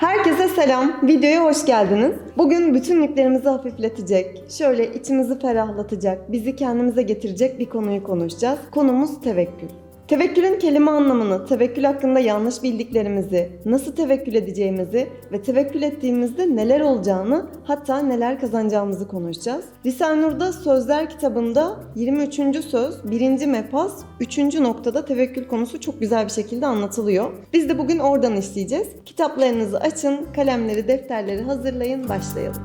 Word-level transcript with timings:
Herkese 0.00 0.48
selam. 0.48 0.92
Videoya 1.02 1.44
hoş 1.44 1.66
geldiniz. 1.66 2.12
Bugün 2.36 2.74
bütün 2.74 3.02
yüklerimizi 3.02 3.48
hafifletecek, 3.48 4.50
şöyle 4.50 4.94
içimizi 4.94 5.38
ferahlatacak, 5.38 6.32
bizi 6.32 6.56
kendimize 6.56 7.02
getirecek 7.02 7.58
bir 7.58 7.66
konuyu 7.66 8.02
konuşacağız. 8.02 8.58
Konumuz 8.70 9.20
tevekkül. 9.20 9.68
Tevekkülün 10.10 10.58
kelime 10.58 10.90
anlamını, 10.90 11.46
tevekkül 11.46 11.84
hakkında 11.84 12.20
yanlış 12.20 12.62
bildiklerimizi, 12.62 13.50
nasıl 13.64 13.96
tevekkül 13.96 14.34
edeceğimizi 14.34 15.08
ve 15.32 15.42
tevekkül 15.42 15.82
ettiğimizde 15.82 16.56
neler 16.56 16.80
olacağını, 16.80 17.46
hatta 17.64 17.98
neler 17.98 18.40
kazanacağımızı 18.40 19.08
konuşacağız. 19.08 19.64
Risale-i 19.86 20.22
Nur'da 20.22 20.52
Sözler 20.52 21.10
kitabında 21.10 21.76
23. 21.96 22.34
söz, 22.64 23.10
1. 23.10 23.46
mefaz, 23.46 24.04
3. 24.20 24.38
noktada 24.38 25.04
tevekkül 25.04 25.48
konusu 25.48 25.80
çok 25.80 26.00
güzel 26.00 26.24
bir 26.24 26.32
şekilde 26.32 26.66
anlatılıyor. 26.66 27.30
Biz 27.52 27.68
de 27.68 27.78
bugün 27.78 27.98
oradan 27.98 28.36
işleyeceğiz. 28.36 28.88
Kitaplarınızı 29.04 29.80
açın, 29.80 30.26
kalemleri, 30.34 30.88
defterleri 30.88 31.42
hazırlayın, 31.42 32.08
başlayalım. 32.08 32.62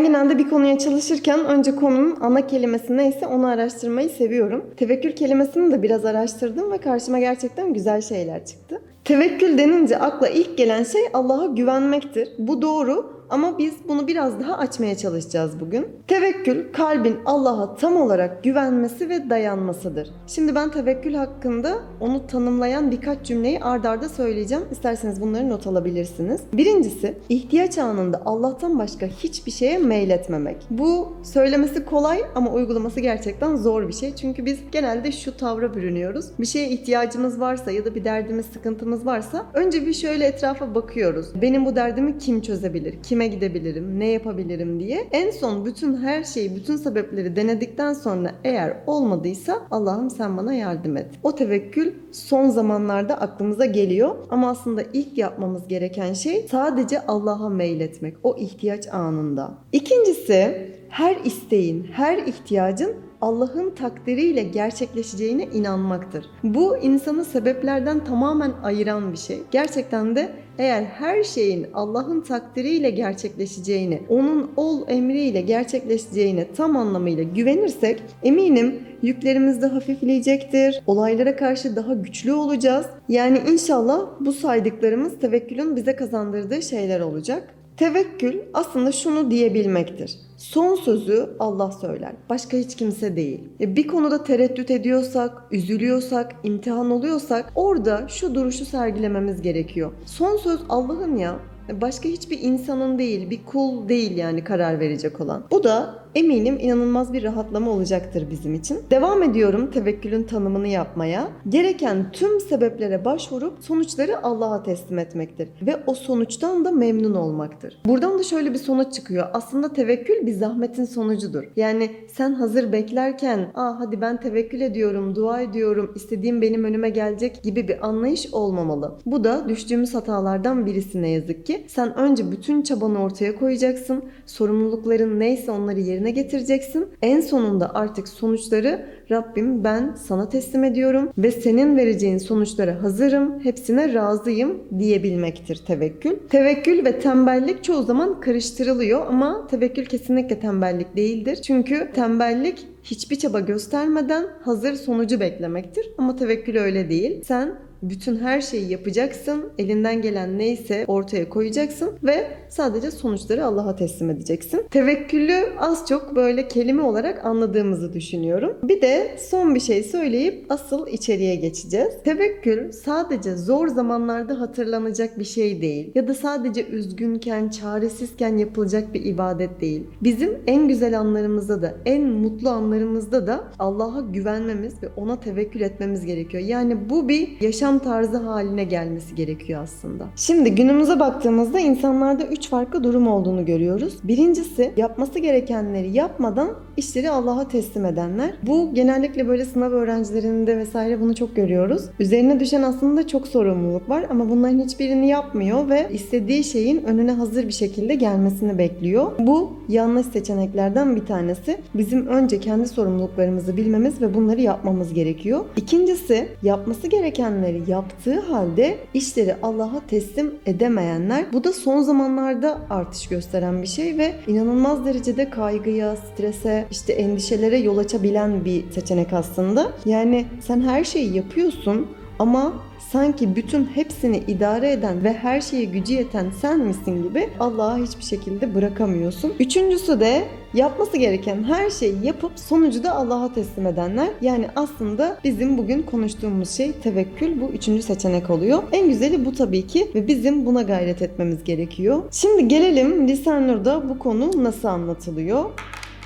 Ben 0.00 0.06
genelde 0.06 0.38
bir 0.38 0.48
konuya 0.48 0.78
çalışırken 0.78 1.44
önce 1.44 1.76
konunun 1.76 2.16
ana 2.20 2.46
kelimesi 2.46 2.96
neyse 2.96 3.26
onu 3.26 3.46
araştırmayı 3.46 4.08
seviyorum. 4.08 4.64
Tevekkül 4.76 5.12
kelimesini 5.12 5.72
de 5.72 5.82
biraz 5.82 6.04
araştırdım 6.04 6.72
ve 6.72 6.78
karşıma 6.78 7.18
gerçekten 7.18 7.74
güzel 7.74 8.00
şeyler 8.00 8.46
çıktı. 8.46 8.82
Tevekkül 9.04 9.58
denince 9.58 9.98
akla 9.98 10.28
ilk 10.28 10.58
gelen 10.58 10.82
şey 10.82 11.00
Allah'a 11.12 11.46
güvenmektir. 11.46 12.28
Bu 12.38 12.62
doğru 12.62 13.19
ama 13.30 13.58
biz 13.58 13.74
bunu 13.88 14.06
biraz 14.06 14.40
daha 14.40 14.58
açmaya 14.58 14.96
çalışacağız 14.96 15.60
bugün. 15.60 15.88
Tevekkül 16.08 16.72
kalbin 16.72 17.16
Allah'a 17.24 17.74
tam 17.74 17.96
olarak 17.96 18.44
güvenmesi 18.44 19.08
ve 19.08 19.30
dayanmasıdır. 19.30 20.10
Şimdi 20.26 20.54
ben 20.54 20.70
tevekkül 20.70 21.14
hakkında 21.14 21.78
onu 22.00 22.26
tanımlayan 22.26 22.90
birkaç 22.90 23.26
cümleyi 23.26 23.60
ard 23.60 23.84
arda 23.84 24.08
söyleyeceğim. 24.08 24.64
İsterseniz 24.70 25.20
bunları 25.20 25.48
not 25.48 25.66
alabilirsiniz. 25.66 26.40
Birincisi 26.52 27.14
ihtiyaç 27.28 27.78
anında 27.78 28.22
Allah'tan 28.24 28.78
başka 28.78 29.06
hiçbir 29.06 29.52
şeye 29.52 29.78
meyletmemek. 29.78 30.56
Bu 30.70 31.12
söylemesi 31.22 31.84
kolay 31.84 32.22
ama 32.34 32.50
uygulaması 32.50 33.00
gerçekten 33.00 33.56
zor 33.56 33.88
bir 33.88 33.92
şey. 33.92 34.14
Çünkü 34.14 34.46
biz 34.46 34.58
genelde 34.72 35.12
şu 35.12 35.36
tavra 35.36 35.74
bürünüyoruz. 35.74 36.26
Bir 36.40 36.46
şeye 36.46 36.68
ihtiyacımız 36.68 37.40
varsa 37.40 37.70
ya 37.70 37.84
da 37.84 37.94
bir 37.94 38.04
derdimiz, 38.04 38.46
sıkıntımız 38.46 39.06
varsa 39.06 39.46
önce 39.54 39.86
bir 39.86 39.92
şöyle 39.92 40.24
etrafa 40.24 40.74
bakıyoruz. 40.74 41.26
Benim 41.42 41.66
bu 41.66 41.76
derdimi 41.76 42.18
kim 42.18 42.40
çözebilir? 42.40 42.94
Kime 43.20 43.34
gidebilirim? 43.34 44.00
Ne 44.00 44.08
yapabilirim 44.08 44.80
diye. 44.80 45.08
En 45.12 45.30
son 45.30 45.64
bütün 45.64 45.96
her 45.96 46.24
şeyi, 46.24 46.56
bütün 46.56 46.76
sebepleri 46.76 47.36
denedikten 47.36 47.92
sonra 47.92 48.32
eğer 48.44 48.76
olmadıysa 48.86 49.62
Allah'ım 49.70 50.10
sen 50.10 50.36
bana 50.36 50.54
yardım 50.54 50.96
et. 50.96 51.06
O 51.22 51.34
tevekkül 51.34 51.92
son 52.12 52.48
zamanlarda 52.48 53.20
aklımıza 53.20 53.66
geliyor 53.66 54.16
ama 54.30 54.50
aslında 54.50 54.82
ilk 54.92 55.18
yapmamız 55.18 55.68
gereken 55.68 56.12
şey 56.12 56.46
sadece 56.50 57.06
Allah'a 57.06 57.48
meyletmek 57.48 58.16
o 58.22 58.36
ihtiyaç 58.36 58.88
anında. 58.92 59.50
İkincisi 59.72 60.70
her 60.88 61.16
isteğin, 61.16 61.84
her 61.92 62.18
ihtiyacın 62.18 62.96
Allah'ın 63.20 63.70
takdiriyle 63.70 64.42
gerçekleşeceğine 64.42 65.44
inanmaktır. 65.44 66.26
Bu 66.44 66.76
insanı 66.76 67.24
sebeplerden 67.24 68.04
tamamen 68.04 68.52
ayıran 68.62 69.12
bir 69.12 69.18
şey. 69.18 69.38
Gerçekten 69.50 70.16
de 70.16 70.32
eğer 70.58 70.82
her 70.82 71.22
şeyin 71.24 71.66
Allah'ın 71.74 72.20
takdiriyle 72.20 72.90
gerçekleşeceğini, 72.90 74.02
onun 74.08 74.50
ol 74.56 74.88
emriyle 74.88 75.40
gerçekleşeceğine 75.40 76.46
tam 76.56 76.76
anlamıyla 76.76 77.22
güvenirsek 77.22 78.02
eminim 78.22 78.82
yüklerimiz 79.02 79.62
de 79.62 79.66
hafifleyecektir. 79.66 80.82
Olaylara 80.86 81.36
karşı 81.36 81.76
daha 81.76 81.94
güçlü 81.94 82.32
olacağız. 82.32 82.86
Yani 83.08 83.40
inşallah 83.48 84.00
bu 84.20 84.32
saydıklarımız 84.32 85.18
tevekkülün 85.18 85.76
bize 85.76 85.96
kazandırdığı 85.96 86.62
şeyler 86.62 87.00
olacak. 87.00 87.54
Tevekkül 87.76 88.38
aslında 88.54 88.92
şunu 88.92 89.30
diyebilmektir. 89.30 90.29
Son 90.40 90.74
sözü 90.74 91.30
Allah 91.38 91.72
söyler. 91.72 92.12
Başka 92.30 92.56
hiç 92.56 92.76
kimse 92.76 93.16
değil. 93.16 93.44
E, 93.60 93.76
Bir 93.76 93.86
konuda 93.86 94.24
tereddüt 94.24 94.70
ediyorsak, 94.70 95.42
üzülüyorsak, 95.50 96.36
imtihan 96.44 96.90
oluyorsak 96.90 97.52
orada 97.54 98.08
şu 98.08 98.34
duruşu 98.34 98.64
sergilememiz 98.64 99.42
gerekiyor. 99.42 99.92
Son 100.06 100.36
söz 100.36 100.60
Allah'ın 100.68 101.16
ya. 101.16 101.38
Başka 101.80 102.08
hiçbir 102.08 102.40
insanın 102.40 102.98
değil, 102.98 103.30
bir 103.30 103.44
kul 103.44 103.88
değil 103.88 104.16
yani 104.16 104.44
karar 104.44 104.80
verecek 104.80 105.20
olan. 105.20 105.42
Bu 105.50 105.64
da 105.64 106.00
eminim 106.14 106.58
inanılmaz 106.60 107.12
bir 107.12 107.22
rahatlama 107.22 107.70
olacaktır 107.70 108.26
bizim 108.30 108.54
için. 108.54 108.78
Devam 108.90 109.22
ediyorum 109.22 109.70
tevekkülün 109.70 110.22
tanımını 110.22 110.68
yapmaya. 110.68 111.28
Gereken 111.48 112.12
tüm 112.12 112.40
sebeplere 112.40 113.04
başvurup 113.04 113.58
sonuçları 113.60 114.22
Allah'a 114.22 114.62
teslim 114.62 114.98
etmektir. 114.98 115.48
Ve 115.62 115.76
o 115.86 115.94
sonuçtan 115.94 116.64
da 116.64 116.70
memnun 116.70 117.14
olmaktır. 117.14 117.78
Buradan 117.86 118.18
da 118.18 118.22
şöyle 118.22 118.52
bir 118.52 118.58
sonuç 118.58 118.92
çıkıyor. 118.94 119.26
Aslında 119.32 119.72
tevekkül 119.72 120.26
bir 120.26 120.32
zahmetin 120.32 120.84
sonucudur. 120.84 121.44
Yani 121.56 121.90
sen 122.12 122.32
hazır 122.32 122.72
beklerken, 122.72 123.52
aa 123.54 123.80
hadi 123.80 124.00
ben 124.00 124.20
tevekkül 124.20 124.60
ediyorum, 124.60 125.14
dua 125.14 125.40
ediyorum, 125.40 125.92
istediğim 125.94 126.42
benim 126.42 126.64
önüme 126.64 126.90
gelecek 126.90 127.42
gibi 127.42 127.68
bir 127.68 127.88
anlayış 127.88 128.26
olmamalı. 128.32 128.98
Bu 129.06 129.24
da 129.24 129.48
düştüğümüz 129.48 129.94
hatalardan 129.94 130.66
birisi 130.66 131.02
ne 131.02 131.08
yazık 131.08 131.46
ki. 131.46 131.59
Sen 131.66 131.98
önce 131.98 132.30
bütün 132.32 132.62
çabanı 132.62 133.02
ortaya 133.02 133.36
koyacaksın. 133.36 134.04
Sorumlulukların 134.26 135.20
neyse 135.20 135.50
onları 135.50 135.80
yerine 135.80 136.10
getireceksin. 136.10 136.88
En 137.02 137.20
sonunda 137.20 137.74
artık 137.74 138.08
sonuçları 138.08 138.86
Rabbim 139.10 139.64
ben 139.64 139.94
sana 139.94 140.28
teslim 140.28 140.64
ediyorum 140.64 141.10
ve 141.18 141.30
senin 141.30 141.76
vereceğin 141.76 142.18
sonuçlara 142.18 142.82
hazırım, 142.82 143.40
hepsine 143.40 143.94
razıyım 143.94 144.58
diyebilmektir 144.78 145.56
tevekkül. 145.66 146.16
Tevekkül 146.30 146.84
ve 146.84 147.00
tembellik 147.00 147.64
çoğu 147.64 147.82
zaman 147.82 148.20
karıştırılıyor 148.20 149.06
ama 149.06 149.46
tevekkül 149.46 149.84
kesinlikle 149.84 150.40
tembellik 150.40 150.96
değildir. 150.96 151.36
Çünkü 151.42 151.90
tembellik 151.94 152.66
hiçbir 152.82 153.16
çaba 153.16 153.40
göstermeden 153.40 154.26
hazır 154.42 154.74
sonucu 154.74 155.20
beklemektir. 155.20 155.90
Ama 155.98 156.16
tevekkül 156.16 156.56
öyle 156.56 156.90
değil. 156.90 157.22
Sen 157.24 157.54
bütün 157.82 158.16
her 158.16 158.40
şeyi 158.40 158.70
yapacaksın. 158.70 159.52
Elinden 159.58 160.02
gelen 160.02 160.38
neyse 160.38 160.84
ortaya 160.88 161.28
koyacaksın 161.28 161.90
ve 162.02 162.26
sadece 162.48 162.90
sonuçları 162.90 163.44
Allah'a 163.44 163.76
teslim 163.76 164.10
edeceksin. 164.10 164.66
Tevekkülü 164.70 165.44
az 165.58 165.88
çok 165.88 166.16
böyle 166.16 166.48
kelime 166.48 166.82
olarak 166.82 167.24
anladığımızı 167.24 167.92
düşünüyorum. 167.92 168.56
Bir 168.62 168.82
de 168.82 169.16
son 169.30 169.54
bir 169.54 169.60
şey 169.60 169.82
söyleyip 169.82 170.46
asıl 170.48 170.86
içeriye 170.86 171.34
geçeceğiz. 171.34 171.94
Tevekkül 172.04 172.72
sadece 172.72 173.36
zor 173.36 173.68
zamanlarda 173.68 174.40
hatırlanacak 174.40 175.18
bir 175.18 175.24
şey 175.24 175.62
değil. 175.62 175.92
Ya 175.94 176.08
da 176.08 176.14
sadece 176.14 176.66
üzgünken, 176.66 177.48
çaresizken 177.48 178.36
yapılacak 178.36 178.94
bir 178.94 179.04
ibadet 179.04 179.60
değil. 179.60 179.86
Bizim 180.02 180.38
en 180.46 180.68
güzel 180.68 180.98
anlarımızda 180.98 181.62
da, 181.62 181.74
en 181.86 182.02
mutlu 182.02 182.50
anlarımızda 182.50 183.26
da 183.26 183.44
Allah'a 183.58 184.00
güvenmemiz 184.00 184.82
ve 184.82 184.88
ona 184.96 185.20
tevekkül 185.20 185.60
etmemiz 185.60 186.06
gerekiyor. 186.06 186.42
Yani 186.42 186.90
bu 186.90 187.08
bir 187.08 187.40
yaşam 187.40 187.69
tarzı 187.78 188.16
haline 188.16 188.64
gelmesi 188.64 189.14
gerekiyor 189.14 189.62
aslında. 189.62 190.06
Şimdi 190.16 190.54
günümüze 190.54 191.00
baktığımızda 191.00 191.60
insanlarda 191.60 192.24
üç 192.24 192.48
farklı 192.48 192.84
durum 192.84 193.08
olduğunu 193.08 193.44
görüyoruz. 193.44 193.98
Birincisi 194.04 194.72
yapması 194.76 195.18
gerekenleri 195.18 195.90
yapmadan 195.90 196.50
işleri 196.80 197.10
Allah'a 197.10 197.48
teslim 197.48 197.84
edenler. 197.84 198.30
Bu 198.42 198.74
genellikle 198.74 199.28
böyle 199.28 199.44
sınav 199.44 199.72
öğrencilerinde 199.72 200.56
vesaire 200.56 201.00
bunu 201.00 201.14
çok 201.14 201.36
görüyoruz. 201.36 201.82
Üzerine 202.00 202.40
düşen 202.40 202.62
aslında 202.62 203.06
çok 203.06 203.28
sorumluluk 203.28 203.88
var 203.88 204.06
ama 204.10 204.30
bunların 204.30 204.58
hiçbirini 204.58 205.08
yapmıyor 205.08 205.68
ve 205.68 205.88
istediği 205.92 206.44
şeyin 206.44 206.84
önüne 206.84 207.12
hazır 207.12 207.46
bir 207.46 207.52
şekilde 207.52 207.94
gelmesini 207.94 208.58
bekliyor. 208.58 209.12
Bu 209.18 209.52
yanlış 209.68 210.06
seçeneklerden 210.06 210.96
bir 210.96 211.06
tanesi. 211.06 211.58
Bizim 211.74 212.06
önce 212.06 212.40
kendi 212.40 212.68
sorumluluklarımızı 212.68 213.56
bilmemiz 213.56 214.00
ve 214.00 214.14
bunları 214.14 214.40
yapmamız 214.40 214.94
gerekiyor. 214.94 215.44
İkincisi 215.56 216.28
yapması 216.42 216.86
gerekenleri 216.86 217.62
yaptığı 217.70 218.20
halde 218.20 218.78
işleri 218.94 219.34
Allah'a 219.42 219.80
teslim 219.88 220.34
edemeyenler. 220.46 221.24
Bu 221.32 221.44
da 221.44 221.52
son 221.52 221.82
zamanlarda 221.82 222.58
artış 222.70 223.08
gösteren 223.08 223.62
bir 223.62 223.66
şey 223.66 223.98
ve 223.98 224.12
inanılmaz 224.26 224.86
derecede 224.86 225.30
kaygıya, 225.30 225.96
strese, 225.96 226.64
işte 226.70 226.92
endişelere 226.92 227.58
yol 227.58 227.78
açabilen 227.78 228.44
bir 228.44 228.70
seçenek 228.70 229.12
aslında. 229.12 229.72
Yani 229.84 230.26
sen 230.40 230.60
her 230.60 230.84
şeyi 230.84 231.16
yapıyorsun 231.16 231.86
ama 232.18 232.52
sanki 232.92 233.36
bütün 233.36 233.64
hepsini 233.64 234.16
idare 234.16 234.72
eden 234.72 235.04
ve 235.04 235.12
her 235.12 235.40
şeye 235.40 235.64
gücü 235.64 235.92
yeten 235.92 236.26
sen 236.40 236.60
misin 236.60 237.02
gibi 237.02 237.28
Allah'a 237.40 237.78
hiçbir 237.78 238.04
şekilde 238.04 238.54
bırakamıyorsun. 238.54 239.32
Üçüncüsü 239.38 240.00
de 240.00 240.24
yapması 240.54 240.96
gereken 240.96 241.44
her 241.44 241.70
şeyi 241.70 242.06
yapıp 242.06 242.32
sonucu 242.36 242.84
da 242.84 242.94
Allah'a 242.94 243.34
teslim 243.34 243.66
edenler. 243.66 244.08
Yani 244.20 244.46
aslında 244.56 245.18
bizim 245.24 245.58
bugün 245.58 245.82
konuştuğumuz 245.82 246.50
şey 246.50 246.72
tevekkül 246.72 247.40
bu 247.40 247.48
üçüncü 247.48 247.82
seçenek 247.82 248.30
oluyor. 248.30 248.62
En 248.72 248.88
güzeli 248.88 249.24
bu 249.24 249.32
tabii 249.32 249.66
ki 249.66 249.90
ve 249.94 250.06
bizim 250.08 250.46
buna 250.46 250.62
gayret 250.62 251.02
etmemiz 251.02 251.44
gerekiyor. 251.44 252.02
Şimdi 252.10 252.48
gelelim 252.48 253.08
Lisan 253.08 253.48
Nur'da 253.48 253.88
bu 253.88 253.98
konu 253.98 254.44
nasıl 254.44 254.68
anlatılıyor? 254.68 255.44